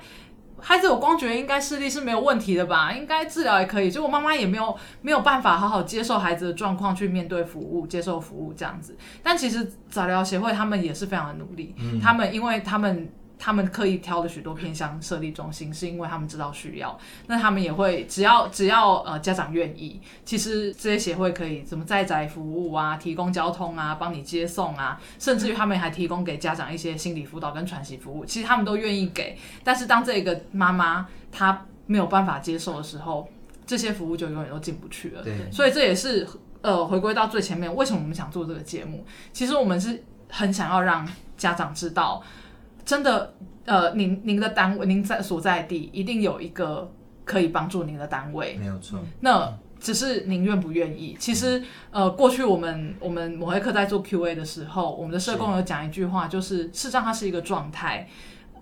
[0.60, 13.12] 孩子有光觉应该视力是没有问题的吧，应该治疗也可以，就我妈妈也没有没有办法好好接受孩子的状况去面对服务接受服务这样子，但其实早疗协会他们也是非常的努力，嗯、他们因为他们。
[13.40, 17.00] 他们刻意挑了许多偏向设立中心，是因为他们知道需要。
[17.28, 29.38] 那他们也会只要只要呃家长愿意，其实这些协会可以怎么在宅服务啊，提供交通啊，帮你接送啊，甚至于他们还提供给家长一些心理辅导跟喘息服务，其实他们都愿意给。
[29.64, 33.26] 但是当这个妈妈她没有办法接受的时候，
[33.66, 35.24] 这些服务就永远都进不去了。
[35.24, 36.28] 对，所以这也是
[36.62, 39.06] 呃回归到最前面，为什么我们想做这个节目？
[39.32, 42.22] 其实我们是很想要让家长知道。
[42.90, 43.36] 真的，
[43.66, 46.92] 呃，您您的单位，您在所在地一定有一个
[47.24, 48.98] 可以帮助您的单位，没有错。
[49.20, 51.16] 那只是您愿不愿意。
[51.20, 51.62] 其实，
[51.92, 58.10] 呃，过去我们我们某黑课在做 Q&A 的时候，我们的社工有讲一句话，就是事实上它是一个状态，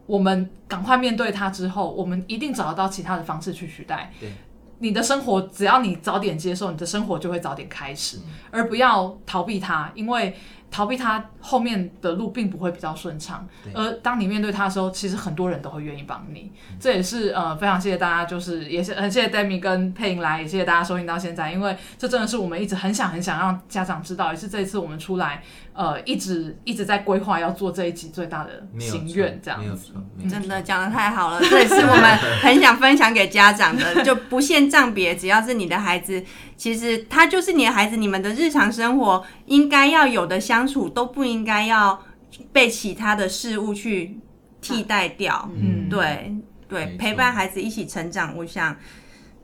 [0.06, 4.12] 我们赶快面对它之后，我们一定找得到其他的方式去取代。
[4.20, 4.34] 对，
[4.80, 10.36] 你的生活只要你早点接受，你的生活就会早点开始，嗯、而不要逃避它，因为。
[10.70, 16.52] 逃避他后面的路并不会比较顺畅，而当你面对他的时候，其实很多人都会愿意帮你。
[16.80, 25.42] 这也是呃非常谢谢大家，就是也是很谢谢 Demi 跟佩莹来，也谢谢大家收听到现在，因为这真的是我们一直很想很想让家长知道，也是这一次我们出来
[25.74, 29.94] 呃一直一直在规划要做这一集最大的心愿，这样子。
[30.30, 36.24] 真的讲的太好了，这也是我们很想分享给家长的，就不限障别，只要是你的孩子。
[36.58, 42.04] 其实他就是你的孩子，你们的日常生活应该要有的相处都不应该要
[42.52, 44.18] 被其他的事物去
[44.60, 45.50] 替代掉。
[45.54, 46.36] 嗯，对
[46.68, 48.76] 对，陪伴孩子一起成长，我想，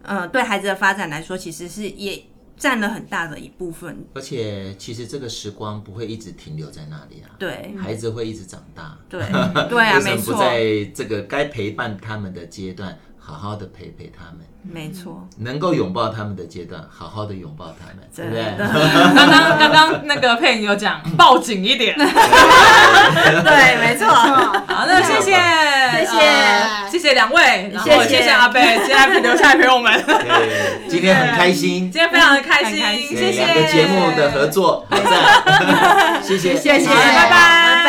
[0.01, 2.22] 呃，对孩子的发展来说，其实是也
[2.57, 4.05] 占了很大的一部分。
[4.14, 7.30] 而且，其实这个时光不会一直停留在那里啊。
[7.38, 8.97] 对，孩子会一直长大。
[9.07, 9.22] 对
[9.70, 10.34] 对啊，没错。
[10.34, 14.39] 不在这个该陪伴他们的阶段，好好的陪陪他们。
[14.66, 18.45] 没错，能够拥抱他们的阶段，好好的拥抱他们，对不对？
[19.14, 21.93] 刚刚刚刚那个佩影有讲，抱紧一点。
[21.99, 22.05] 对，
[23.82, 24.07] 没错。
[24.07, 25.34] 好，那谢谢，
[25.99, 26.22] 谢谢，
[26.91, 30.01] 谢谢两位，然后谢谢阿贝， 现在留下来陪我们。
[30.88, 32.78] 今天很开心， 今天非常的开心，
[33.09, 33.43] 谢谢。
[33.45, 37.84] 两个节目的合作，好赞，谢谢，谢谢，拜拜，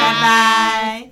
[0.00, 1.10] 拜拜。